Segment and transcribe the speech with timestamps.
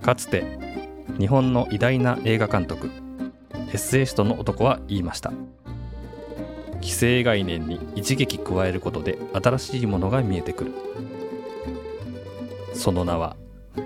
[0.00, 0.44] かつて
[1.18, 2.90] 日本の偉大な映画監督
[3.68, 5.32] エッセイストの男は言いました。
[6.82, 10.72] 既成概念に一撃加えることで新しいものが見えてくる。
[12.74, 13.36] その名は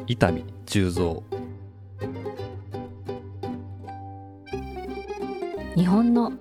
[0.06, 1.22] 伊丹十三。
[5.76, 6.32] 日本の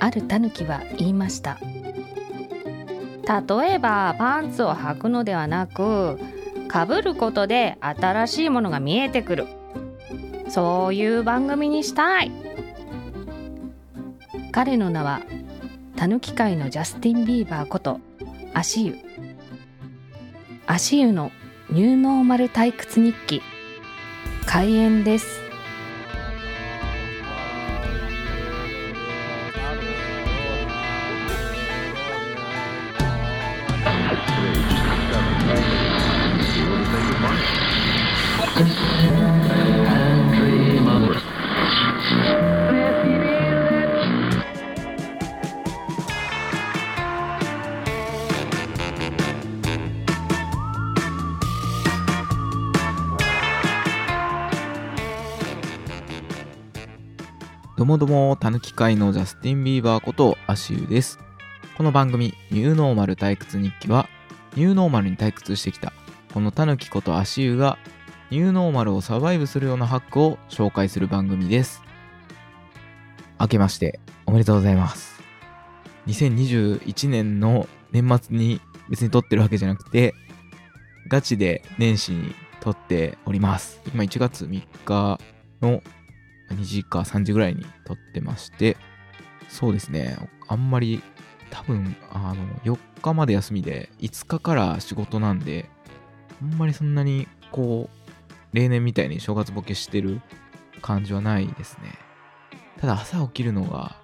[0.00, 1.58] あるタヌキは言いました。
[3.26, 6.18] 例えばパンツを履くのではなく
[6.68, 9.46] かぶることで新しいものが見えてくる。
[10.48, 12.30] そういう番組にしたい。
[14.52, 15.22] 彼の名は
[15.96, 17.98] たぬき界のジャスティン・ビーバーこと
[18.52, 18.96] 足湯
[20.66, 21.32] 足湯の
[21.70, 23.42] ニューノーマル退屈日記。
[24.46, 25.43] 開演です。
[57.94, 61.20] もども、たぬき界のジャスティン・ビーバーこと足湯です。
[61.76, 64.08] この番組、ニューノーマル退屈日記は、
[64.56, 65.92] ニューノーマルに退屈してきた、
[66.32, 67.78] このたぬきこと足湯が、
[68.32, 71.84] ニューノーマルをサバイブするようなハックを紹介する番組です。
[73.38, 75.22] 明けまして、おめでとうございます。
[76.08, 80.16] 2021年の年末に別に撮ってるわけじゃなくて、
[81.06, 83.80] ガチで年始に撮っております。
[83.94, 85.20] 今1月3日
[85.62, 85.80] の
[86.54, 88.76] 2時か3時ぐらいに撮ってまして、
[89.48, 90.16] そうですね、
[90.48, 91.02] あんまり
[91.50, 95.70] 多分、あの、4日まで休みで、5日から仕事なんで、
[96.42, 100.20] あんまりそんなに、こう、例年みたいに正月ボケしてる
[100.80, 101.98] 感じはないですね。
[102.80, 103.96] ただ朝起きるのが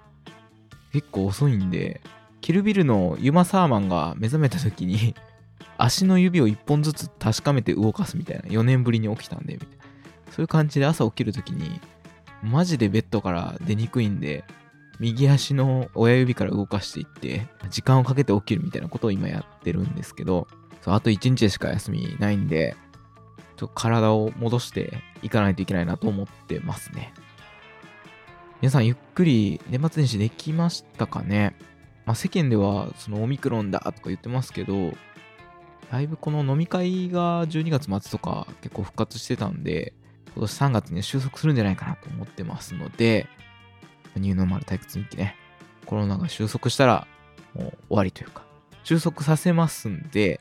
[0.93, 2.01] 結構遅いんで、
[2.41, 5.15] キルビルのユマ・サーマンが目覚めた時に、
[5.77, 9.85] 足の指を1本ずつ確かめて動かすみたいな、4年ぶりに起きたんで、みたいな。
[10.31, 11.81] そういう感じで朝起きる時に、
[12.43, 14.43] マジでベッドから出にくいんで、
[14.99, 20.47] 右足の親指から動かしていって、時間をかけて起きるみたいなことを今やってるんですけど、
[20.81, 22.75] そうあと1日でしか休みないんで、
[23.57, 27.13] ちょっと体を戻していかないといけないなと思ってますね。
[28.61, 31.55] 皆さんゆっくり年末年始できましたかね？
[32.05, 34.93] まあ、世間ではそのオミクロンだとか言ってますけど、
[35.91, 39.93] だいぶこの飲み会が12月末とか結構復活してたんで、
[40.35, 43.27] 今年3月に収束するんじゃないかなと思ってますので、
[44.15, 45.35] ニューノーマル退屈日記ね、
[45.85, 47.07] コロナが収束したら
[47.53, 48.43] もう終わりというか、
[48.83, 50.39] 収束させますんで、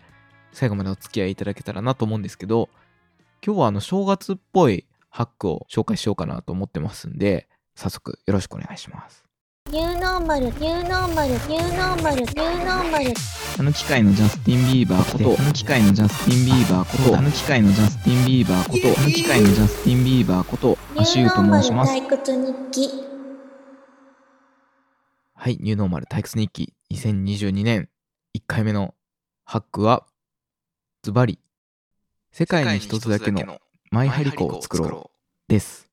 [0.52, 2.68] 最後までお付き合いいただけたらなと思うんですけど、
[3.44, 9.29] 今日はあの正月っぽいハックを紹介しようかなと思ってますんで、早速よろしくお願いします。
[9.72, 13.14] ニューノーマル、ニューノーマル、ニューノーマル、ニューノーマル。
[13.56, 21.92] あの機械のジャスティン・ビーバーこと、あの機械のジャスティン・ビーバーこと、あの機械のジャスティン・ビーバーこと、あの機械のジャスティン・ビーバーこと、ニアシューと申します。
[21.92, 22.90] 退屈日記。
[25.34, 27.88] はい、ニューノーマル退屈日記2022年
[28.36, 28.96] 1回目の
[29.44, 30.04] ハックは、
[31.04, 31.38] ズバリ、
[32.32, 33.60] 世界に一つだけの
[33.92, 35.89] マイ張り子を作ろうです。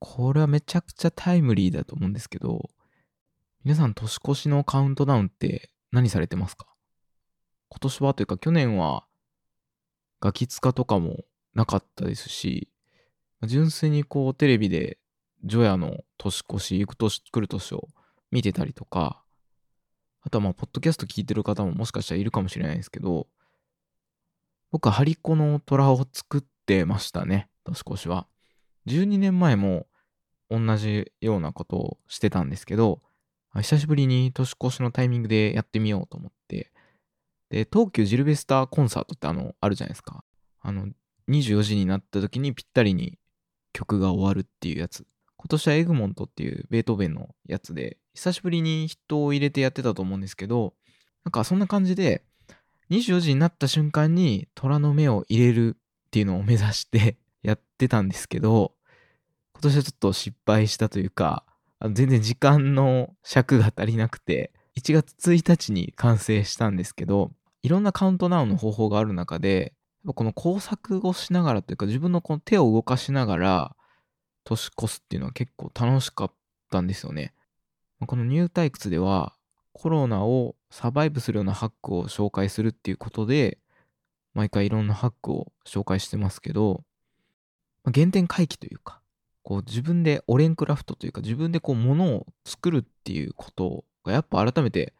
[0.00, 2.70] これはめちゃくちゃタイムリーだと思うんですけど、
[3.64, 6.66] 皆さん年越しのカウントダウンって何されてますか？
[7.68, 9.04] 今年はというか去年は
[10.20, 11.24] ガキツカとかも
[11.54, 12.72] なかったですし、
[13.44, 14.98] 純粋にこうテレビで
[15.44, 17.88] ジョヤの年越し、行く年来る年を
[18.30, 19.22] 見てたりとか、
[20.22, 23.26] あとはまあ、ポッドキャスト聞いてる方ももしかしたらいるかもしれないですけど、
[24.70, 28.26] 僕はハリコの虎を作ってましたね、年越しは。
[28.86, 29.86] 12年前も
[30.50, 33.00] 同じようなことをしてたんですけど、
[33.54, 36.72] 久しぶりに年越しのタイミングでやってみようと思って、
[37.50, 40.24] で、東急ジルベスターコンサートってあの、あるじゃないですか。
[40.60, 40.88] あの、
[41.28, 43.18] 24時になった時にぴったりに
[43.72, 45.06] 曲が終わるっていうやつ。
[45.36, 50.74] 今年はエグモントっていうベートーベンのやつで、久しぶりに人を入れてやってたと思うんですけど、
[51.24, 52.24] なんかそんな感じで、
[52.90, 58.74] 24時になった瞬間に虎の目を入れるっていうのを目指してやってたんですけど、
[59.62, 61.44] 今年はちょっと失敗したというか、
[61.92, 67.30] 全然時間の尺が足りなくて、1月1日に完成したんですけど、
[67.62, 69.74] いろんなカウントダウンの方法がある中で、
[70.06, 73.76] この工作をしながらというか、自分のこの手を動かしながら、
[74.44, 76.32] 年越すっていうのは結構楽しかっ
[76.70, 77.34] たんですよね。
[78.06, 79.36] このニュー退屈では、
[79.74, 83.58] コロナをサバイブするようなハックを紹介するっていうことで、
[84.32, 86.82] 毎回いろんなハックを紹介してますけど、
[87.84, 88.99] 原点回帰というか、
[89.42, 94.94] こう自分でオレンクラフトというか自分でこう物を作るっていうことがやっぱ改めて、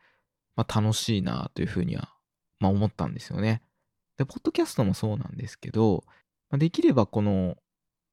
[0.57, 2.15] まあ、楽しいなというふうには、
[2.59, 3.63] まあ、思ったんですよね。
[4.21, 6.05] で、ポッドキャストもそうなんですけど、
[6.51, 7.57] まあできればこの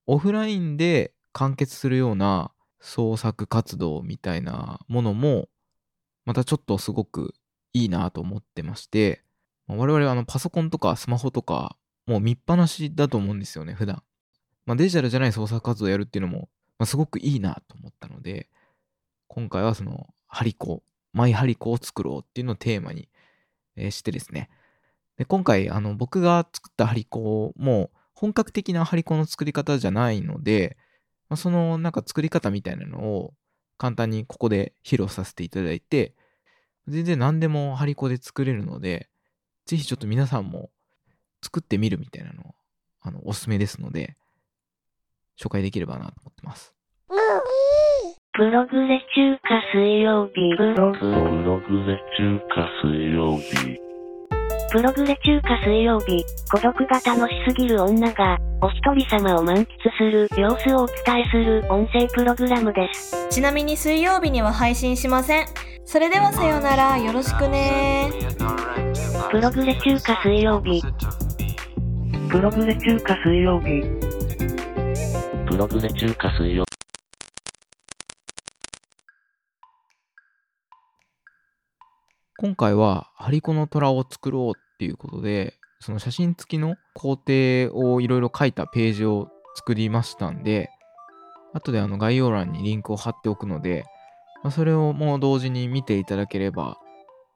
[0.05, 5.49] オフラインで完結するような創作活動みたいなものも、
[6.25, 7.33] またちょっとすごく
[7.73, 9.21] いいなと思ってまして、
[9.67, 11.75] まあ我々はあのパソコンとかスマホとか、
[12.05, 14.01] もう見っぱなしだと思うんですよね、普段。
[14.67, 18.49] まあ、デジタルじゃない創作活動をやるっていうのも、まあ、すごくいいなと思ったので、
[19.27, 20.83] 今回はその、ハリコ、
[21.13, 23.07] マイハリコを作ろうっていうのをテーマに、
[23.77, 24.49] えーしてですね。
[25.17, 30.75] で今回、あの、僕が作ったハリコも、本格的なハリコの作り方じゃないので、
[31.29, 33.33] まあ、そのなんか作り方みたいなのを
[33.77, 36.13] 簡単にここで披露させていただいて、
[36.87, 39.09] 全然何でもハリコで作れるので、
[39.65, 40.71] ぜひちょっと皆さんも
[41.43, 42.55] 作ってみるみたいなのを、
[43.01, 44.17] あの、おすすめですので、
[45.39, 46.73] 紹介できればなと思ってます。
[48.33, 50.99] プログレ中華水曜日ブログ。
[50.99, 53.79] プログレ中華水曜日。
[54.69, 59.65] プログレ中華水曜日、孤独が楽しすぎる女が、お一人様を満喫
[59.97, 63.27] する様子をお伝えする音声プログラムです。
[63.29, 65.45] ちなみに水曜日には配信しません。
[65.85, 68.11] それではさようなら、よろしくね
[69.31, 70.83] プログレ中華水曜日、
[72.29, 74.06] プログレ中華水曜日。
[75.47, 76.65] プログレ中華水曜
[82.37, 90.69] 今回はハリコの虎を作ろうっていうことで、その写真付きの工程をいろいろ書いたページを作りましたんで、
[91.53, 93.85] 後であの概要欄にリンクを貼っておくので、
[94.43, 96.77] まあ、それをもう同時に見ていただければ、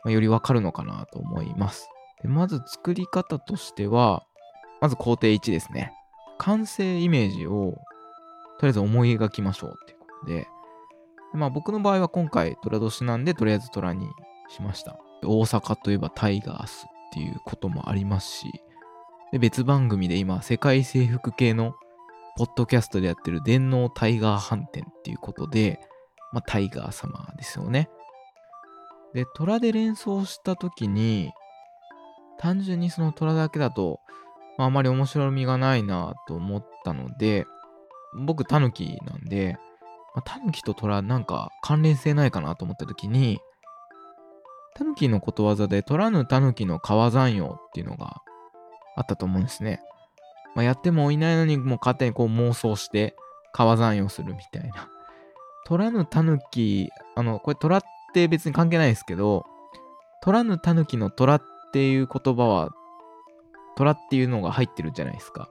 [0.03, 1.87] まあよりわかるのかなと思います。
[2.21, 4.25] でまず作り方としては、
[4.81, 5.93] まず工程1ですね。
[6.37, 7.75] 完成イメージを
[8.61, 10.47] とりあえず思い描きましょうっていうことで、
[11.33, 14.07] まあ僕の場合は今回虎年なんでとりあえず虎に
[14.49, 14.99] しました。
[15.23, 18.51] 大阪といえばタイガースっていうこともありますし、
[19.31, 21.73] で別番組で今世界征服系の
[22.37, 25.79] ポッドキャストでやってる電脳タイガー飯店っていうことで、
[26.31, 27.89] まあタイガー様ですよね。
[29.15, 31.31] で、虎で連想した時に、
[32.37, 33.99] 単純にその虎だけだと、
[34.59, 37.47] まあ、あまり面白みがないなと思ったので、
[38.13, 39.57] 僕タヌキなんで、
[40.13, 43.39] まあ、タヌキと虎なんか関連性ないかなと思った時に、
[44.75, 48.21] タヌキのことわざで、取らぬタヌキの川山用っていうのが
[48.95, 49.81] あったと思うんですね。
[50.55, 53.15] まあ、やってもいないのにもう勝手にこう妄想して
[53.53, 54.89] 川山用するみたいな。
[55.65, 57.81] 取らぬタヌキ、あの、これ虎っ
[58.13, 59.45] て別に関係ないですけど、
[60.21, 61.41] 取らぬタヌキの虎っ
[61.71, 62.69] ていう言葉は、
[63.77, 65.49] 虎っていうのが入ってるじゃないですか。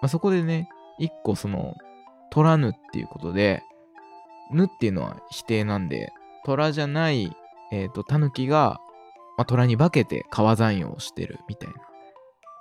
[0.00, 0.68] まあ、そこでね、
[0.98, 1.74] 一個その、
[2.30, 3.62] 取らぬっていうことで、
[4.52, 6.12] ぬっていうのは否定なんで、
[6.44, 7.36] 虎じゃない
[7.70, 8.80] えっ、と、タヌキが、
[9.36, 11.74] まあ、虎に化けて川山用をしてるみたいな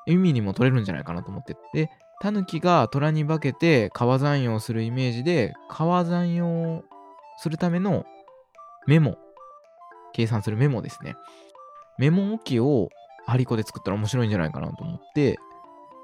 [0.05, 1.57] 意味にも取れるんじゃないかなと思って。
[1.73, 1.89] で、
[2.21, 6.83] タヌキが虎に化けて川山用するイメージで、川山用
[7.37, 8.05] するための
[8.87, 9.17] メモ、
[10.13, 11.15] 計算するメモですね。
[11.97, 12.89] メモ置きを
[13.25, 15.37] ハリコで作ったら面白いんじゃないかなと思って、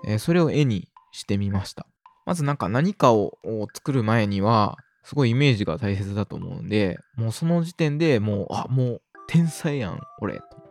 [0.08, 1.88] えーそれを絵にしてみました。
[2.26, 3.38] まずなんか何かを
[3.74, 10.70] 作る前には、すごいイメージが大切だと思うんで、もうその時点でもう、あ、もう天才やん、俺、と思っ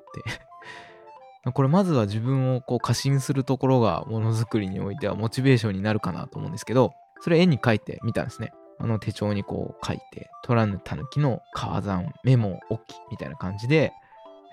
[1.44, 1.50] て。
[1.52, 8.52] これまずは自分をこう過信するところがものづくりにおいてはモチベーションになるかなと思うんですけど、それ絵に描いてみたんですね。
[8.78, 13.92] あの手帳にこう書いて、虎ぬたぬきの川山メモ置きみたいな感じで、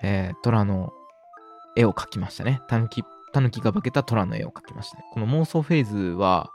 [0.02, 0.92] えー、虎の
[1.76, 2.60] 絵を描きましたね。
[2.68, 5.04] たぬき、たぬきが化けた虎の絵を描きましたね。
[5.12, 6.52] この妄想フェーズは、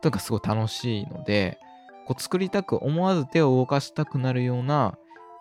[0.00, 1.58] とかすごい楽しいので、
[2.06, 4.96] こう作りたく思わず手を動かしたくなるような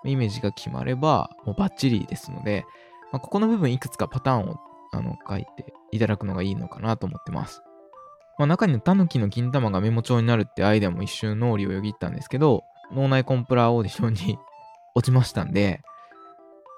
[0.05, 2.65] イメージが決まればもうバッチリですので、
[3.11, 4.59] まあ、ここの部分いくつかパターンを
[4.91, 7.61] あの書いていただくのがいいのかなと思ってます。
[8.37, 12.63] まあ、中にタヌキの金玉がメモ帳になるってアイデアも一瞬脳裏をよぎったんですけど、
[12.93, 14.39] 脳内コンプラオーディションに
[14.95, 15.81] 落ちましたんで、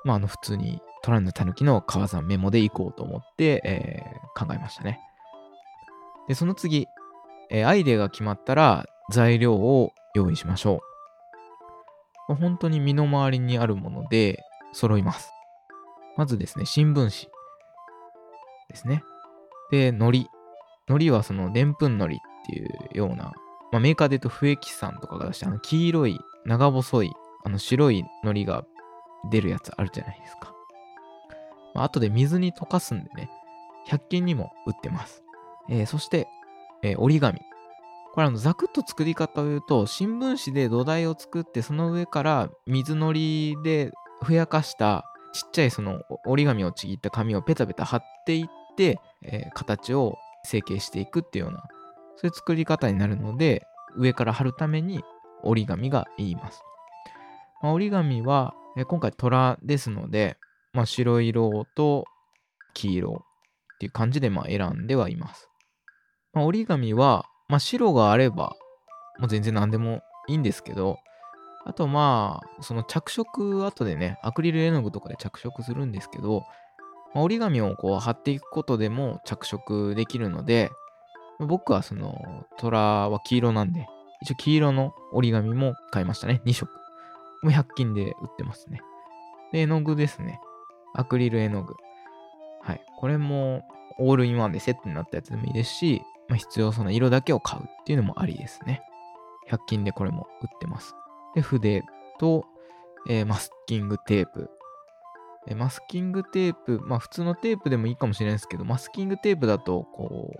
[0.04, 5.00] まあ、あの普通にトランのタヌキの川山メモでいこうと思って、えー考えましたね。
[6.28, 6.88] で、その次、
[7.52, 10.82] えーアイデアが決まったら材料を用意しましょ
[12.30, 12.36] う。
[12.36, 14.40] 本当に身の回りにあるもので
[14.74, 15.32] 揃います。
[16.18, 17.10] まずですね、新聞紙
[18.70, 19.04] ですね。
[19.72, 20.30] で、海苔。
[20.88, 23.34] 海苔はそのでんぷん海苔っていうような、
[23.72, 27.12] まあ、メーカーで言うと笛木さんとかが出して、あの黄色い、長細い、
[27.44, 28.66] あの白い海苔が
[29.30, 30.54] 出るやつあるじゃないですか。
[31.74, 33.30] まあ後で水に溶かすんでね、
[33.88, 35.24] 100均にも売ってます。
[35.70, 36.28] えーそして、
[36.84, 37.40] えー折り紙。
[38.14, 51.64] これあの、ざくっと作り方を言うと、新聞紙で土台を作って、その上から水のりでふやかしたちっちゃいその折り紙をちぎった紙をペタペタ貼っていって、えー形を成形していくっていうような、
[52.18, 55.04] そういう作り方になるので、上から貼るために
[55.44, 56.62] 折り紙が言います。
[57.62, 60.38] まあ折り紙は、えー今回虎ですので、
[60.74, 62.06] まあ、白色と
[62.74, 63.26] 黄色
[63.76, 65.51] っていう感じでまあ選んではいます。
[66.34, 68.56] まあ、折り紙は、まあ、白があれば、
[69.20, 70.98] もう全然何でもいいんですけど、
[71.66, 76.44] あとまあ、その着色後でね、アクリル絵の具とかで着色するんですけど、
[77.14, 80.72] まあ折り紙をこう貼っていくことでも着色できるので、
[81.40, 83.86] 僕はその虎は黄色なんで、
[84.22, 86.42] 一応黄色の折り紙も買いましたね。
[86.46, 86.72] 2色。
[87.44, 88.80] もう100均で売ってますね。
[89.52, 90.40] で、絵の具ですね。
[90.94, 91.76] アクリル絵の具。
[92.62, 92.82] はい。
[93.00, 93.64] これも
[94.00, 98.82] オールインワンでセットになったやつでもいいですし、まあ、必要そうな色だけを買うっていうのもありですね。
[99.50, 100.96] 100均でこれも売ってます。
[101.36, 101.84] で、筆
[102.20, 102.46] と、
[103.10, 104.50] えーマスキングテープ。
[105.50, 110.38] えマスキングテープ、まあ普通のテープでもいいかもしれないですけど、マスキングテープだと、こう、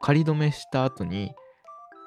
[0.00, 1.34] 仮止めした後に、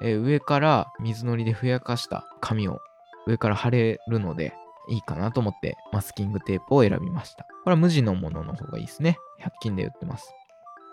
[0.02, 2.80] えー上から水のりでふやかした紙を
[3.28, 4.52] 上から貼れるので、
[4.88, 7.44] いいかなと思ってマスキングテープを選びました。
[7.62, 9.16] これは無地のものの方がいいですね。
[9.42, 10.34] 100均で売ってます。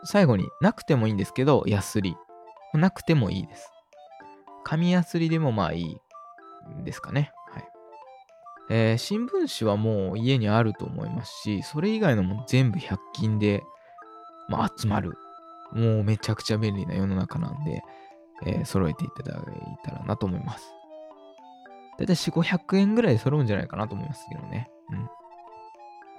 [0.04, 2.16] 最後になくてもいいんですけど、ヤスリ。
[2.78, 3.72] なくてもいいです。
[4.64, 5.98] 紙ヤスリでもまあいい
[6.84, 7.32] ですかね。
[7.52, 7.64] はい。
[8.70, 13.64] えー新聞紙はもう家にあると思いますし、それ以外のも全部100均で、
[14.50, 15.18] まあ、集まる。
[15.72, 17.82] もうめちゃくちゃ便利な世の中なんで、
[18.46, 19.42] えー揃えていただい
[19.84, 20.66] たらなと思います。
[21.98, 24.70] だいたい4、500円ぐらいで揃うんじゃないかなと思いますけどね。
[24.92, 25.10] うん。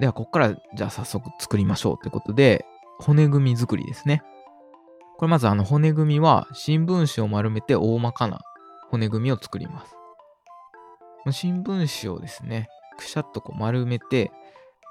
[0.01, 2.65] では、ここからじゃあ早速作りましょうということで、
[2.99, 4.23] 骨組み作りですね。
[5.19, 8.41] これまずあの骨組みは新聞紙を丸めて大まかな
[8.91, 9.95] 骨組みを作ります。
[11.33, 12.69] 新聞紙をですね、
[12.99, 14.31] くしゃっとこう丸めて、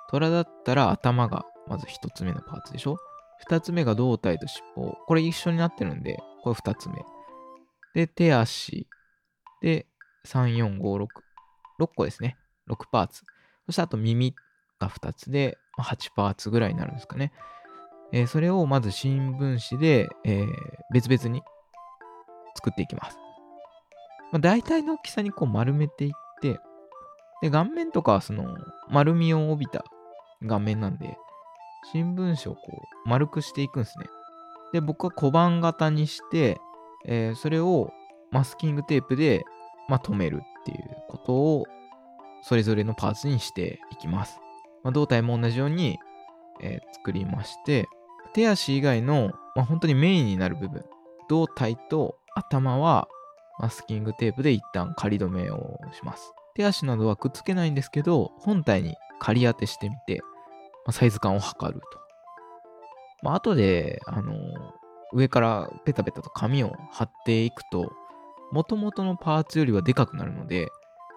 [0.10, 2.98] 虎だったら頭がまず一つ目のパーツでしょ？
[3.40, 4.98] 二つ目が胴体と尻尾。
[5.08, 6.96] これ一緒になってるんで、これ二つ目。
[7.94, 8.88] で、手足。
[9.62, 9.88] で、
[10.28, 11.08] 3、4、5、6。
[11.80, 12.38] 6個ですね。
[12.70, 13.24] 6パーツ。
[13.66, 14.36] そしてあと耳
[14.80, 17.32] が2つで、ま8パーツぐらいになるんですかね。
[18.12, 20.48] えーそれをまず新聞紙で、えー
[20.94, 21.42] 別々に
[22.56, 23.18] 作っていきます。
[24.32, 26.60] まあ、大体の大きさにこう丸めていって、
[27.42, 28.56] で、顔面とかはその
[28.90, 29.84] 丸みを帯びた
[30.48, 31.18] 顔面なんで、
[31.92, 32.62] 新聞紙をこ
[33.06, 34.06] う丸くしていくんですね。
[34.74, 36.58] で、僕は小判型にして、
[37.06, 37.92] えーそれを
[38.32, 39.44] マスキングテープで、
[39.88, 41.66] まあ、止めるっていうことを
[42.42, 44.40] それぞれのパーツにしていきます。
[44.84, 46.00] まあ、胴体も同じように、
[46.62, 47.88] えー作りまして、
[48.34, 50.84] 手足以外の、まあ、本当にメインになる部分、
[51.30, 53.08] 胴体と頭は
[53.60, 56.34] マスキングテープで一旦仮止めをします。
[56.56, 60.22] 手足などはくっつけないんですけど、本体に仮当てしてみて、
[60.86, 62.00] まあ、サイズ感を測ると。
[63.22, 64.34] まあ、後で、あの
[65.14, 67.92] 上からペタペタと紙を貼っていくと、
[68.52, 70.70] 元々のパーツよりはでかくなるので、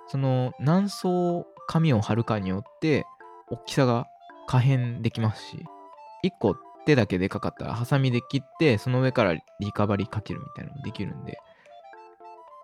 [0.08, 3.04] その何層紙を貼るかによって、
[3.50, 4.06] 大きさが
[4.48, 5.64] 可変できますし、
[6.24, 11.38] 1個手だけでかかったら、ハサミで切って、その上からリカバリーかけるみたいなのもできるんで、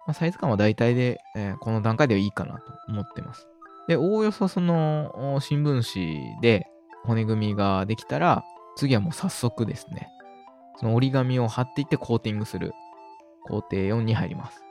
[0.06, 3.46] まあ、サイズ感は大体で、えーこの段階ではいいかなと思ってます。
[3.86, 6.66] で、おおよそその新聞紙で
[7.04, 8.42] 骨組みができたら、
[8.76, 10.08] 次はもう早速ですね、
[10.80, 12.72] その折り紙を貼っていってコーティングする
[13.42, 14.64] 工程4に入ります。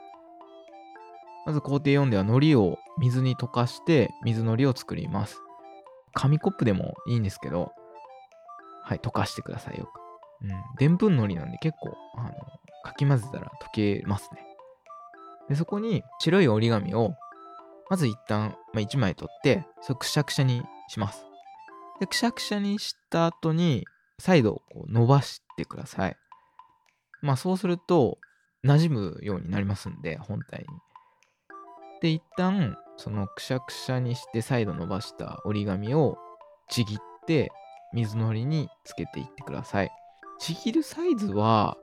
[1.46, 5.40] まず工程4では糊を水に溶かして水のりを作ります。
[6.14, 7.72] 紙コップでもいいんですけど、
[8.82, 10.44] はい、溶かしてくださいよく。
[10.44, 10.50] うん。
[10.78, 12.30] でんぷん糊なんで結構、あの、
[12.84, 14.42] かき混ぜたら溶けますね。
[15.48, 17.14] で、そこに白い折り紙を、
[17.90, 21.24] まず一旦、まあ、1枚取って、それくしゃくしゃにします。
[22.00, 23.84] で、くしゃくしゃにした後に、
[24.18, 26.16] 再度こう伸ばしてください。
[27.20, 28.18] まあそうすると、
[28.64, 30.66] 馴染むようになりますんで、本体に。
[32.00, 36.16] で、一旦、そのくしゃくしゃにして再度伸ばした折り紙を
[36.68, 37.50] ちぎって、
[37.92, 39.90] 水のりにつけていってください。
[40.38, 41.76] ちぎるサイズは、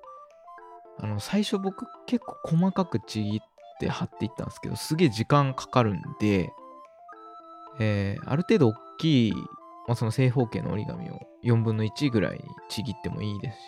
[1.00, 3.41] あの、最初僕結構細かくちぎっ
[3.80, 6.51] て貼っていったんですけど、すげえ時間かかるんで、
[7.80, 9.34] えーある程度大きい、
[9.88, 13.63] まあ、その正方形の折り紙を4分の1ぐらいにちぎってもいいですし、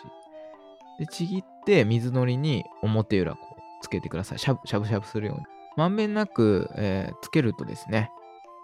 [0.99, 4.39] で、ちぎって水のりに表裏こうつけてください。
[4.39, 5.45] しゃしゃぶしゃぶするように。
[5.75, 8.09] まんべんなく、えーつけるとですね、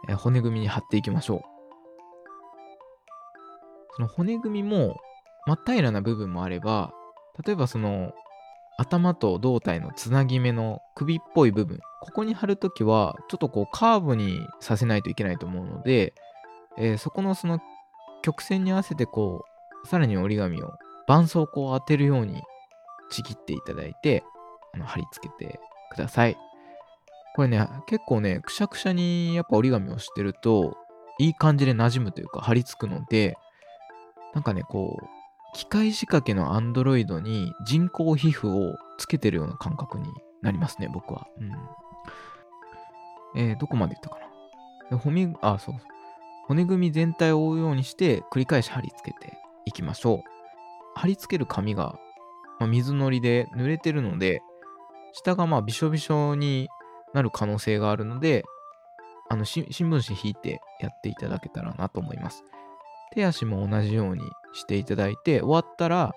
[0.07, 1.41] えー骨組みに貼っていきましょう。
[3.95, 4.95] その骨組みも、
[5.45, 6.93] 真っ平らな部分もあれば、
[7.45, 8.11] 例えばその
[8.77, 16.13] 頭と胴体のつなぎ目の首っぽい部分、ここに貼るときは、ちょっとこうカーブにさせないといけないと思うので、
[16.77, 17.59] えーそこのその
[18.21, 19.43] 曲線に合わせてこ
[19.83, 20.71] う、さらに折り紙を
[21.07, 22.41] 絆創膏を当てるように
[23.09, 24.23] ちぎっていただいて、
[24.73, 25.59] あの貼り付けて
[25.91, 26.37] ください。
[27.35, 30.75] これね、結構ね、くしゃくしゃにやっぱ折り紙をしてると、
[31.19, 33.37] いい感じで馴染むというか、貼り付くので、
[34.33, 35.05] なんかね、こう、
[35.55, 40.07] 機械仕掛けのアンドロイドに人工皮膚をつけてるような感覚に
[40.41, 41.25] なりますね、僕は。
[41.39, 41.51] うん。
[43.35, 44.19] えーどこまで言ったか
[44.89, 44.97] な？
[44.97, 45.81] で骨、あ、そうそう。
[46.47, 50.19] 骨組み全体を覆うようにして、繰り返し貼り付けていきましょう。
[50.95, 51.99] 貼り付ける紙が、
[52.59, 54.41] まあ、水のりで濡れてるので、
[55.13, 56.69] 下がまあびしょびしょに
[57.13, 58.45] なる可能性があるので、
[59.29, 62.43] あの新聞紙引いてやっていただけたらなと思います。
[63.13, 64.23] 手足も同じように
[64.53, 66.13] していただいて、終わったら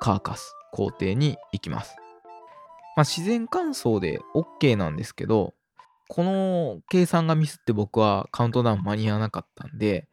[0.00, 1.96] 乾かす工程に行きます。
[2.96, 5.54] まあ、自然乾燥で OK なんですけど、
[6.08, 10.08] この計算がミスって僕はカウントダウン間に合わなかったんで、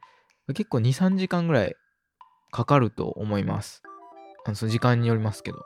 [0.47, 1.75] 結構2、3時間ぐらい
[2.51, 3.83] かかると思います。
[4.45, 5.59] あのその時間によりますけど。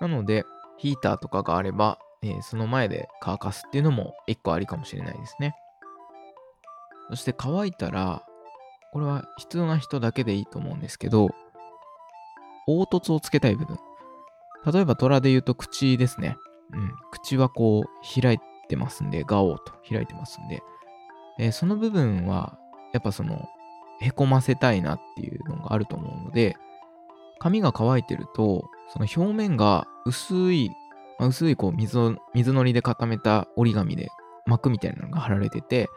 [0.00, 0.44] なので、
[0.78, 5.54] ヒーターとかがあれば、えーその前で乾かすっていうのも一個ありかもしれないですね。
[7.10, 8.24] そして乾いたら、
[8.92, 11.28] これは必要な人だけでいいと思うんですけど、
[12.66, 13.78] 凹凸をつけたい部分。
[14.70, 16.36] 例えば虎で言うと口ですね。
[16.72, 16.92] うん。
[17.10, 20.62] 口はこう開いてますんで、ガオーと開いてますんで、
[21.38, 22.58] えーその部分は、
[22.92, 23.48] やっぱその、
[24.00, 26.56] へこませたいなっていうのがあると思うので、
[27.38, 30.70] 紙が乾いてると、その表面が薄い、
[31.18, 34.08] まあ薄いこう水を水のりで固めた折り紙で
[34.46, 35.88] 膜みたいなのが貼られてて、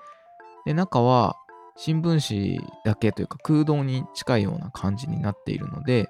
[0.66, 1.36] で、中は
[1.76, 6.10] 新聞紙だけというか空洞に近いような感じになっているので、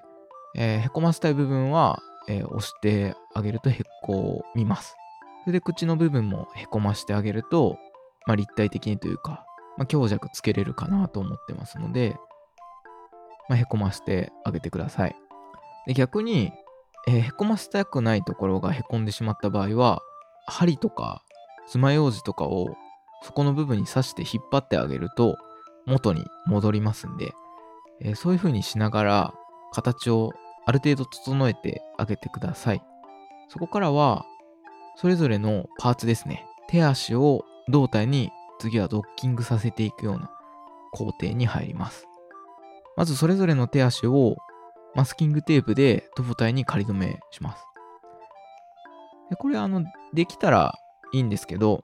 [0.56, 4.96] えーへこませたい部分は、えー押してあげるとへこみます。
[5.44, 7.76] それで口の部分もへこましてあげると、
[8.26, 9.44] まあ、立体的にというか、
[9.76, 12.16] まあ、強弱つけれるかなと思ってますので、
[13.48, 15.16] まあ、へこましてあげてください。
[15.86, 16.52] で逆に、
[17.08, 20.00] えーへこませたくないところがへこんでしまった場合は、
[20.46, 21.22] 針とか
[21.68, 22.76] 爪楊枝とかを
[23.22, 25.36] そこの部分に刺して引っ張ってあげると
[25.86, 27.32] 元に戻りますんで、
[28.00, 29.34] えーそういう風にしながら
[29.72, 30.32] 形を
[30.64, 32.82] ある程度整えてあげてください。
[33.48, 34.24] そこからは、
[34.96, 36.46] それぞれのパーツですね。
[36.68, 40.30] 手足を胴体に次はドッキングさせていくような
[40.92, 42.06] 工程に入ります。
[42.96, 44.36] まずそれぞれの手足を
[44.94, 47.64] マスキングテープで胴体に仮止めします。
[49.30, 50.74] でこれあの、できたら
[51.12, 51.82] いいんですけど、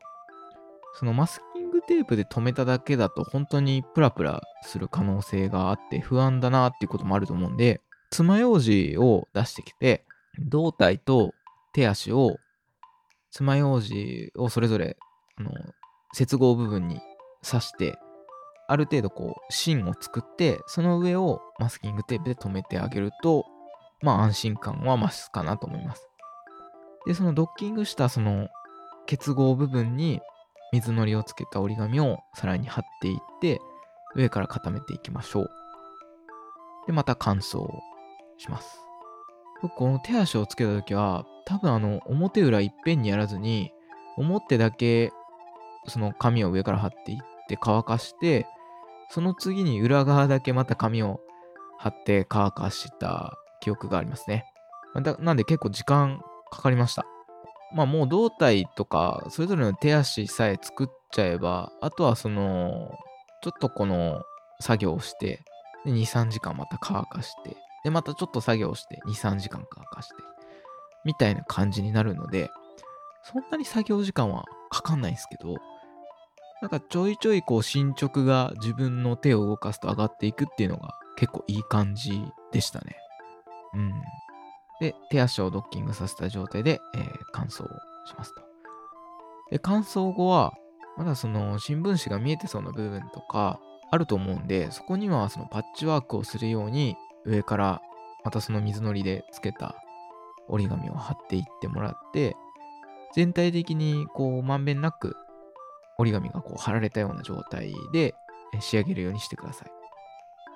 [0.94, 10.04] そのマスキングテープで止めただけだと本当にプラプラする可能性があって不安だなっていうこともあると思うんで、爪楊枝を出してきて、
[10.38, 11.32] 胴体と
[11.72, 12.36] 手足を
[13.30, 14.96] 爪楊枝をそれぞれ
[15.36, 15.50] あの
[16.12, 17.00] 接合部分に
[17.42, 17.98] 刺して、
[18.68, 23.44] ある程度こう芯を作って、その上をマスキングテープで留めてあげると、
[24.02, 26.08] まあ安心感は増すかなと思います。
[27.06, 28.48] で、そのドッキングしたその
[29.06, 30.20] 結合部分に
[30.72, 33.58] 水のりをつけた折り紙をさらに貼っていって、
[34.14, 35.50] 上から固めていきましょう。
[36.86, 37.66] で、また乾燥
[38.36, 38.80] します。
[39.62, 43.72] 僕、この手足をつけたときは、多分あの、表裏いっぺんにやらずに、
[44.18, 45.10] 表だけ、
[45.86, 48.46] その紙を上から貼っていって乾かして、
[49.10, 51.20] その次に裏側だけまた紙を
[51.78, 54.44] 貼って乾かした記憶がありますね。
[55.20, 57.04] なんで結構時間かかりました。
[57.74, 62.90] まあもう胴体とか、それぞれの手足さえ作っちゃえば、あとはその、
[63.42, 64.22] ちょっとこの
[64.60, 65.44] 作業をして、
[65.84, 70.14] で2、3時間また乾かして、で、またちょっと作業して2、3時間乾かして、
[71.04, 72.50] みたいな感じになるので、
[73.22, 75.54] そんなに作業時間はかかんないんですけど、
[76.60, 82.96] なんかちょいちょいこう進捗が自分の手を動かすと上がっていくっていうのが結構いい感じでしたね。
[83.74, 83.92] うん。
[84.80, 87.66] で、手足をドッキングさせた状態で、えー乾燥を
[88.06, 88.40] しますと。
[89.50, 90.52] で、乾燥後は、
[90.96, 97.80] まだその新聞紙が見えてそうな部分とかあると思うんで、そこにはそのパッチワークをするように上から
[98.24, 99.76] またその水のりでつけた
[100.48, 102.36] 折り紙を貼っていってもらって、
[103.14, 105.16] 全体的にこうまんべんなく
[105.98, 108.14] 折り紙がこう貼られたような状態で
[108.60, 109.70] 仕上げるようにしてください。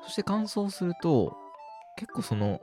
[0.04, 1.36] そして乾燥すると、
[1.96, 2.60] 結構その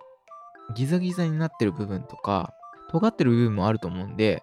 [0.75, 2.53] ギザギザになってる部分とか、
[2.89, 4.41] 尖ってる部分もあると思うんで、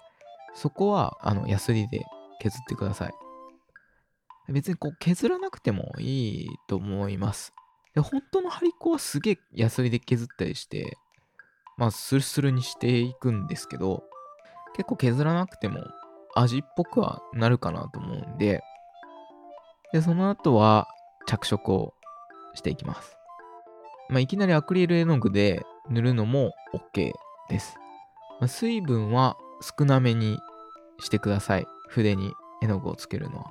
[0.55, 2.05] そこはあのヤスリで
[2.41, 4.53] 削ってください。
[4.53, 7.53] 別にこう削らなくてもいいと思います。
[7.95, 10.97] で、本当の張り子はすげえヤスリで削ったりして、
[11.77, 14.05] まあ、スルスルにしていくんですけど、
[14.77, 15.81] 結構削らなくても
[16.37, 18.63] 味っぽくはなるかなと思うんで、
[19.93, 20.87] で、その後は
[21.27, 21.95] 着色を
[22.55, 23.17] していきます。
[24.09, 27.13] まあ、いきなりアクリル絵の具で塗るのも OK
[27.49, 27.77] です。
[28.39, 29.37] まあ、水分は
[29.79, 30.39] 少なめに
[31.01, 31.67] してください。
[31.89, 33.51] 筆に絵の具をつけるのは。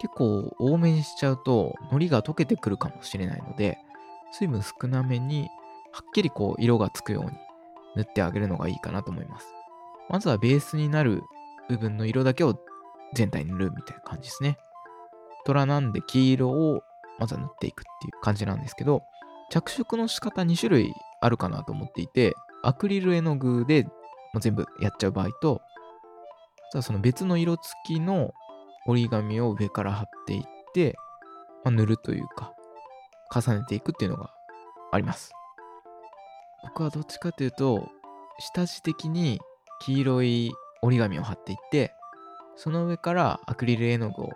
[0.00, 3.78] 結構多めにしちゃうと、糊が溶けてくるかもしれないので、
[4.32, 5.48] 水分少なめに、
[5.92, 7.30] はっきりこう色がつくように
[7.96, 9.46] 塗ってあげるのがいいかなと思います。
[10.10, 11.22] まずはベースになる
[11.68, 12.58] 部分の色だけを
[13.14, 14.58] 全体に塗るみたいな感じですね。
[15.44, 16.82] 虎なんで黄色を
[17.18, 19.02] まずは塗っていくっていう感じなんですけど、
[19.50, 23.86] 着色の仕方2種類あるかなと思っていて、アクリル絵の具で
[24.32, 25.60] も全部やっちゃう場合と、
[26.68, 28.32] あとはその別の色付きの
[28.86, 30.42] 折り紙を上から貼っていっ
[30.74, 30.94] て、
[31.62, 32.52] まあ、塗るというか、
[33.34, 34.30] 重ねていくっていうのが
[34.92, 35.32] あります。
[36.64, 37.88] 僕はどっちかというと、
[38.38, 39.40] 下地的に
[39.80, 40.52] 黄色い
[40.84, 41.94] 折り紙を貼っていって、
[42.56, 44.30] その上からアクリル絵の具を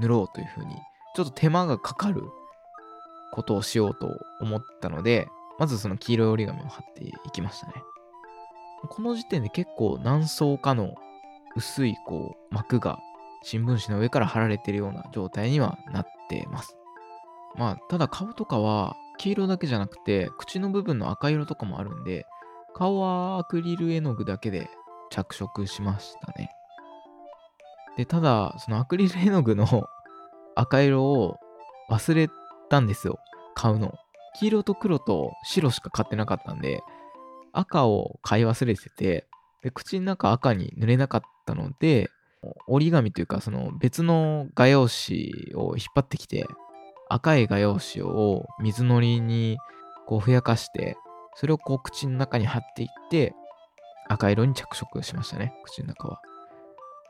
[0.00, 0.76] 塗ろうというふうに、
[1.16, 2.22] ちょっと手間がかかる
[3.32, 4.08] ことをしようと
[4.40, 7.72] 思ったので、まずその黄色い折り紙を貼っていきましたね。
[8.88, 10.94] この時点で結構何層かの
[11.56, 12.98] 薄いこう膜が
[13.42, 16.76] 新聞紙の上から貼られてるような状態にはなってます。
[17.56, 22.26] まあ、ただ顔とかは黄色だけじゃなくて、口の部分の赤色とかもあるんで、
[22.74, 24.68] 顔はアクリル絵の具だけで
[25.14, 26.50] 着色しましたね。
[27.96, 29.66] で、ただ、そのアクリル絵の具の
[30.56, 31.38] 赤色を
[31.88, 32.28] 忘れ
[32.68, 33.18] たんですよ。
[33.54, 33.94] 買うの。
[34.36, 36.82] 黄色と黒と白しか買ってなかったんで、
[37.52, 39.28] 赤を買い忘れてて、
[39.62, 42.10] で口の中赤に塗れなかったので、
[42.66, 46.46] 折り紙というか、その別の画用紙を引っ張ってきて、
[47.08, 49.58] 赤い画用紙を水のりに
[50.06, 50.96] こうふやかして、
[51.36, 53.34] それをこう口の中に貼っていって、
[54.08, 56.20] 赤色に着色しましたね、口の中は。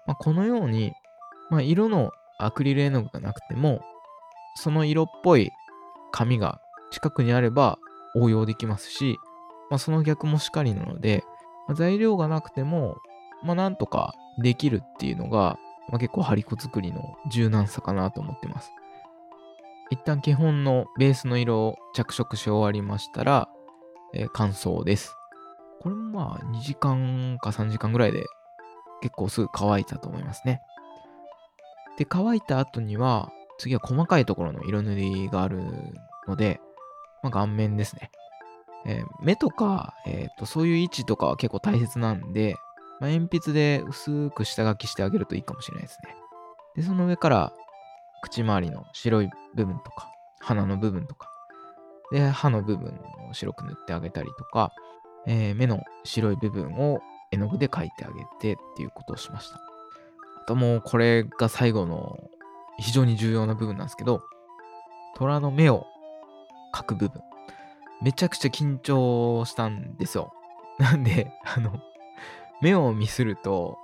[0.07, 0.93] まあ、このように、
[1.51, 3.81] まあ、色のアクリル絵の具がなくても、
[4.57, 5.51] その色っぽい
[6.13, 7.79] 紙が近くにあれば
[8.15, 9.19] 応用できますし、
[9.71, 11.25] まあ、その逆もしかりなので、
[11.67, 12.97] まあ、材料がなくても、
[13.43, 18.71] まあ、なんとかできるっていうのが、まあ、結構ハリコ作りの柔軟さかなと思ってます。
[19.91, 23.49] 一旦基本のベースの色を着色し終わりましたら、
[24.15, 25.15] えー乾燥です。
[25.85, 28.25] これもまあ2時間か3時間ぐらいで
[29.03, 30.63] 結構すぐ乾いたと思いますね。
[31.99, 35.63] で、乾いた後には、次は細かいところの色塗りがある
[36.27, 36.59] ので、
[37.23, 38.11] まあ、顔面ですね。
[38.87, 42.57] えー目とか、えーと、そういう位置とかは結構大切なんで、
[42.99, 46.15] まあ、鉛筆で薄く下書きしてあげるといいかもしれないですね。
[46.77, 47.53] で、その上から、
[48.23, 51.29] 口周りの白い部分とか、鼻の部分とか、
[52.11, 52.99] で、歯の部分
[53.31, 54.73] を白く塗ってあげたりとか、
[55.27, 59.57] えー目の白い部分を絵の具で描いてあげてっていうことをしました。
[59.57, 59.61] あ
[60.47, 62.19] ともうこれが最後の
[62.79, 64.23] 非常に重要な部分なんですけど、
[65.17, 65.87] 虎の目を
[66.75, 67.23] 描く部分。
[68.03, 70.33] めちゃくちゃ緊張したんですよ。
[70.79, 71.79] なんで、あの、
[72.61, 73.79] 目を見すると、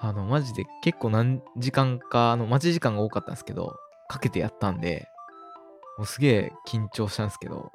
[0.00, 3.76] あの、マジで結構何時間か、あの、待ち時間が多かったんですけど、
[4.08, 5.08] かけてやったんで、
[5.98, 7.70] もうすげえ緊張したんですけど、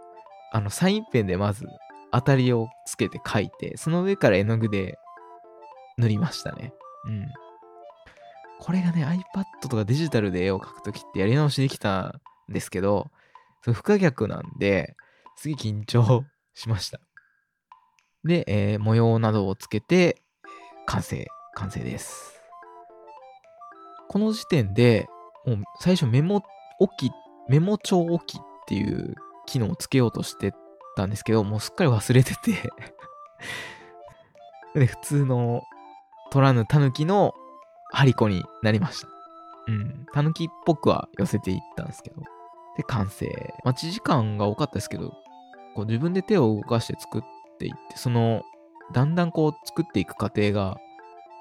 [0.51, 1.65] あの、サインペンでまず
[2.11, 4.97] 当たりをつけて描いて、その上から絵の具で
[5.97, 6.73] 塗りましたね。
[7.05, 7.27] うん。
[8.59, 12.19] これがね、iPad とかデジタルで絵を描くときってやり直しできた
[12.49, 13.09] んですけど、
[13.63, 14.95] それ不可逆なんで、
[15.35, 16.99] すげえ緊張しました。
[18.23, 20.21] で、えー模様などをつけて、
[20.85, 22.39] 完成、完成です。
[24.09, 25.07] この時点で、
[25.45, 26.43] もう最初メモ
[26.79, 27.11] 置き、
[27.49, 29.15] メモ帳置きっていう
[29.47, 30.53] 機能をつけようとして
[30.95, 32.71] たんですけど、もうすっかり忘れてて
[34.75, 35.63] で、普通の
[36.31, 37.33] 取らぬタヌキの
[37.91, 39.07] ハリコになりました。
[39.67, 40.05] うん。
[40.13, 42.21] タヌキっぽくは寄せていったんですけど。
[42.77, 43.27] で、完成。
[43.63, 45.11] 待ち時間が多かったですけど、
[45.75, 47.21] こう自分で手を動かして作っ
[47.59, 48.43] ていって、その、
[48.93, 50.77] だんだんこう作っていく過程が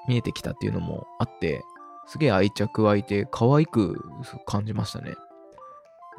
[0.08, 1.62] 見えてきたっていうのもあって、
[2.06, 4.04] すげえ愛着湧いて可愛く
[4.46, 5.14] 感じましたね。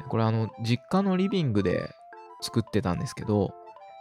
[0.08, 1.90] これあの、実家のリビングで
[2.42, 3.54] 作ってたんですけど、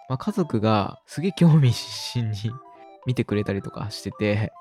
[0.09, 2.51] まあ、家族がすげえ興味津々に
[3.07, 4.51] 見てくれたりとかしてて、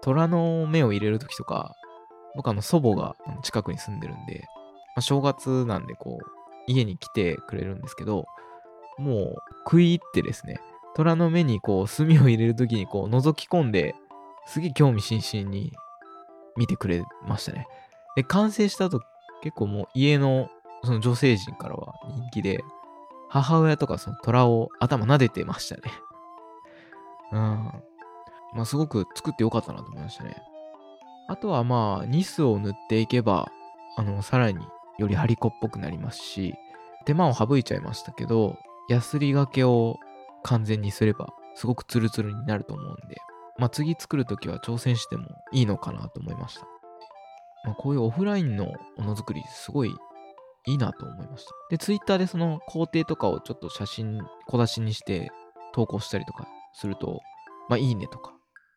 [0.00, 1.74] 虎の目を入れるときとか、
[2.36, 4.44] 僕あの祖母が近くに住んでるんで、
[4.94, 8.26] まあ、正月なんでこう、家に来てくれるんですけど、
[8.98, 10.60] もう食い入ってですね、
[10.94, 13.94] 虎の目にこう墨を入れるときにこう覗き込んで、
[14.46, 15.72] すげえ興味津々に
[16.56, 17.66] 見てくれましたね。
[18.16, 19.00] で、完成した後、
[19.42, 20.48] 結構もう家の
[20.84, 22.60] その女性陣からは人気で、
[23.30, 25.82] 母親とかその虎を頭撫でてましたね。
[27.32, 27.38] うん。
[27.38, 30.36] まあすごく作ってよかったなと思いましたね。
[31.28, 33.48] あとはまあ、ニスを塗っていけば、
[33.96, 34.58] あの、さらに
[34.98, 36.54] よりハリコっぽくなりますし、
[37.06, 39.96] 手間を省いちゃいましたけど、ヤスリがけを
[40.42, 43.16] 完全にすれば、すごくツルツルになると思うんで、
[43.58, 46.66] まあ次作るときは挑戦してもいいのかなと思いました。
[47.62, 48.66] まあ、こういうオフラインの
[48.96, 49.94] ものづくり、すごい
[50.66, 51.50] いいなと思いました。
[51.70, 55.30] で、ツイッターでその工程とかをちょっと写真、小出しにして
[55.72, 57.20] 投稿したりとかすると、
[57.68, 58.32] まあいいねとか、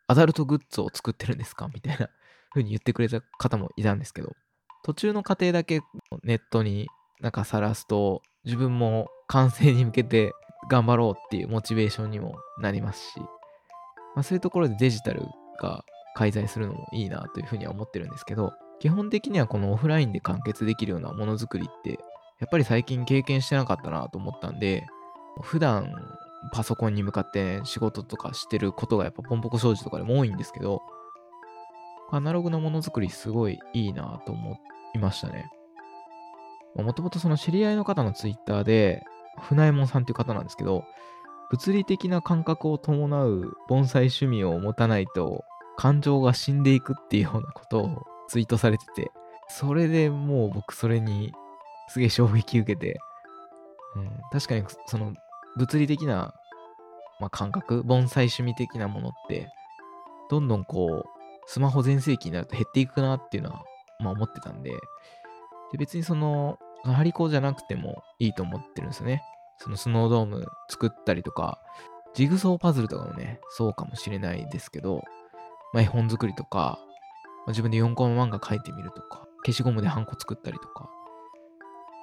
[0.07, 1.69] アダルトグッズを作ってるんですか？
[1.73, 2.09] みたいな
[2.51, 4.33] 風に言ってくれた方もいたんですけど、
[4.83, 5.81] 途中の過程だけ
[6.23, 6.87] ネットに
[7.21, 10.33] なんか晒すと、自分も完成に向けて
[10.69, 13.19] 頑張ろうっていうモチベーションにもなりますし、
[14.15, 15.23] まあそういうところでデジタル
[15.59, 15.83] が
[16.15, 21.91] 介在するのもいいなというふうには思ってるんですけど、基本的にはこのオフラインで完結できるようなものづくりって、
[22.41, 24.85] やっぱり最近経験してなかったなと思ったんで、
[25.41, 25.89] 普段
[26.51, 30.81] パソコンに向かって仕事とかしてることがやっぱポンポコ障子とかでも多いんですけど、
[32.11, 34.59] アナログのものづくりすごいいいなと思
[34.95, 35.49] いましたね。
[36.75, 39.01] もともとその知り合いの方のツイッターで、
[39.39, 40.83] 船右衛門さんっていう方なんですけど、
[41.51, 45.45] 物理的な感覚を伴う盆栽趣味を持たないと
[45.77, 49.11] 感情が死んでいくっていうようなことをツイートされてて、
[49.47, 51.31] それでもう僕それに
[51.89, 52.99] すげえ衝撃受けて、
[53.95, 55.13] うん、確かにその
[55.55, 56.33] 物理的な、
[57.19, 59.49] まあ、感覚、盆栽趣味的なものって、
[60.31, 61.05] どんどんこう、
[61.45, 63.63] スマホ全盛期になると減っていくなっていうのは、
[63.99, 69.21] まあ思ってたんで、で別にその、ハリコじゃなくてもいいと思ってるんですよね。
[69.59, 71.59] そのスノードーム作ったりとか、
[72.15, 75.03] ジグソーパズルとかもね、そうかもしれないですけど、
[75.71, 76.79] まあ、絵本作りとか、
[77.47, 80.89] 自分で4コマ漫画描いてみるとか、消しゴムでハンコ作ったりとか、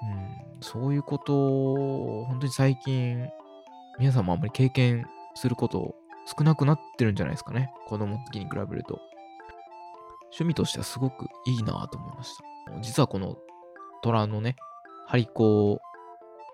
[0.02, 3.26] うん、そういうことを、本当に最近、
[3.98, 5.94] 皆さんもあんまり経験すること
[6.26, 7.72] 少なくなってるんじゃないですかね。
[7.86, 9.00] 子供の時に比べると。
[10.32, 12.44] 趣味としてはすごくいいなと思いました。
[12.80, 13.36] 実はこの
[14.02, 14.56] 虎のね、
[15.06, 15.80] 張り子を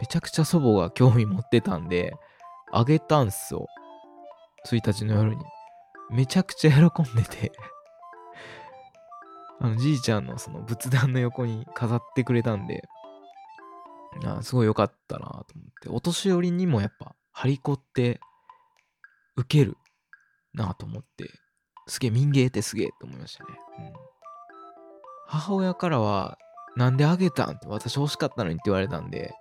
[0.01, 2.15] めちゃくちゃ祖母が興味持ってたんで、
[2.73, 3.67] あげたんすよ。
[4.67, 5.45] 1日の夜に。
[6.11, 7.53] めちゃくちゃ喜んでて
[9.61, 12.83] あの、じいちゃんのその仏壇の横に飾ってくれたんで、
[14.25, 15.45] あすごい良かったなと思っ
[15.83, 18.21] て、お年寄りにもやっぱ、張り子って
[19.37, 19.77] 受ける
[20.55, 21.31] なと思って、
[21.87, 23.51] すげえ民芸ってすげえと思いましたね。
[23.79, 23.93] うん、
[25.27, 26.39] 母親からは、
[26.77, 29.33] なんであげたんって私欲しかったのにって言われたんで、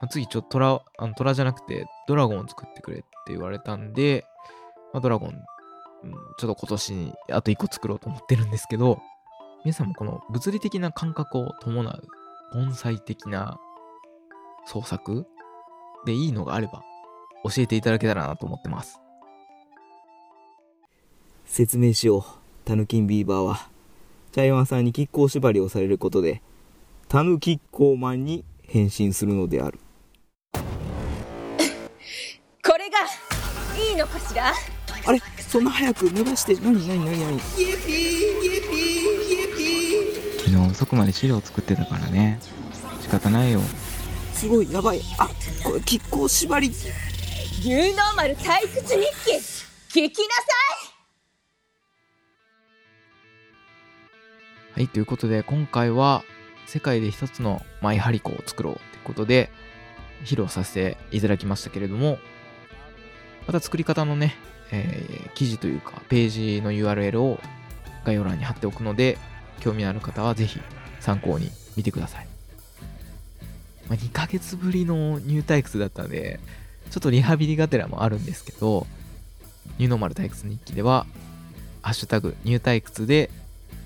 [0.00, 4.24] まあ、次ちょっとトラ、あのトラじゃなくてドラゴン作ってくれって言われたんで、
[4.92, 9.00] まあ、ドラゴン、うん、ちょっと今年にあと1個作ろうと思ってるんですけど、
[9.64, 12.02] 皆さんもこの物理的な感覚を伴う
[12.52, 13.58] 盆栽的な
[14.66, 15.26] 創作
[16.04, 16.82] でいいのがあれば
[17.44, 19.00] 教えていただけたらなと思ってます。
[21.46, 22.24] 説明しよう。
[22.64, 23.68] タヌキンビーバーは、
[24.32, 26.40] 茶山さんに亀甲縛りをされることで、
[27.08, 29.78] タヌキッコーマンに変身するのである。
[30.54, 30.60] こ
[32.78, 32.98] れが、
[33.78, 34.52] いいのかしら？
[35.06, 35.20] あれ？
[35.38, 38.23] そんな早く伸ばして、なになになになに昨日
[40.74, 42.40] 遅くまで資料作ってたからね。
[43.00, 43.60] 仕方ないよ。
[44.32, 45.00] すごい、やばい。
[45.18, 45.28] あ、
[45.62, 46.68] これ、亀甲縛り。
[46.68, 50.42] ニューノーマル退屈日記聞きなさ
[54.74, 56.24] いはい、ということで今回は
[56.66, 59.50] 世界で一つのマイハリコを作ろうということで
[60.24, 62.18] 披露させていただきましたけれども
[63.46, 64.34] また作り方のね、
[64.72, 67.38] えー、記事というかページの URL を
[68.04, 69.16] 概要欄に貼っておくので
[69.60, 70.60] 興味のある方はぜひ
[71.00, 72.26] 参考に見てください、
[73.88, 76.40] まあ、2ヶ月ぶりのニュー退屈だったので
[76.90, 78.86] ちょっとリハビリがてらもあるんですけど
[79.78, 81.06] ニューノーマル退屈日記では
[81.82, 83.30] ハッシュタグニュー退屈で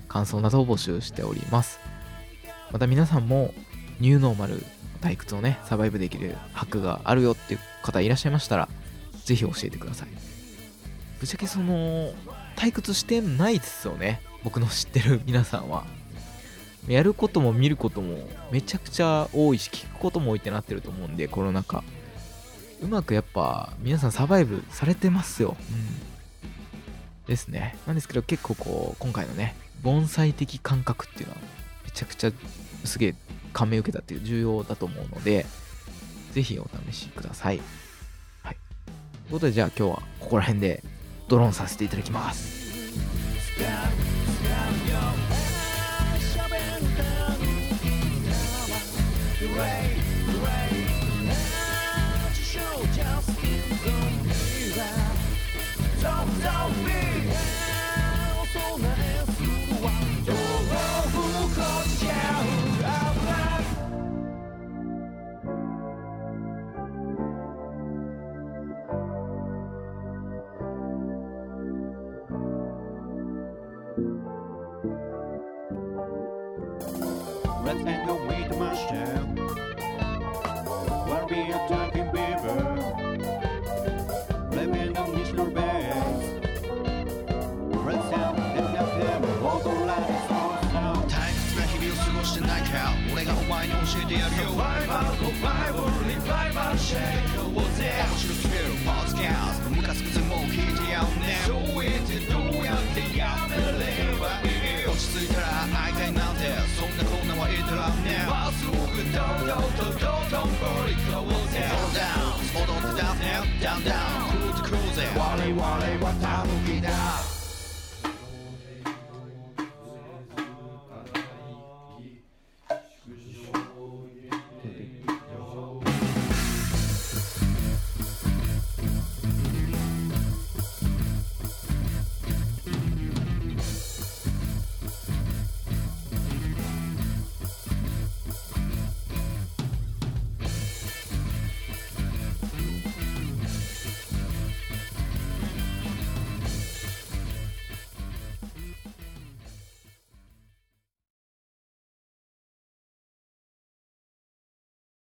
[0.07, 1.79] 感想などを募集しております。
[2.71, 3.53] また皆さんも
[3.99, 4.63] ニューノーマル
[5.01, 8.67] 退屈をね、サバイブできるハックがあるよっていう方いらっしゃいましたら、
[9.25, 10.09] ぜひ教えてください。
[11.19, 12.11] ぶっちゃけその、
[12.55, 14.21] 退屈してないですよね。
[14.43, 15.85] 僕の知ってる皆さんは。
[16.87, 18.17] やることも見ることも
[18.51, 21.83] めちゃくちゃ多いし、聞くことも多いってなってると思うんで、コロナ禍。
[22.81, 25.55] うまくやっぱ皆さんサバイブされてますよ。
[25.59, 27.27] うん。
[27.27, 27.77] ですね。
[27.85, 31.41] なんですけど結構こう、今回のね、盆栽的感覚っていうのは
[31.85, 32.31] めちゃくちゃ
[32.85, 33.15] すげえ
[33.53, 35.45] 感銘受けたっていう重要だと思うので、
[36.31, 37.61] ぜひお試しください。
[38.41, 38.55] はい。
[38.55, 40.83] ということで、じゃあ今日はここら辺で
[41.27, 42.58] ドローンさせていただきます。
[96.29, 97.89] Survival, revival, shake ようぜ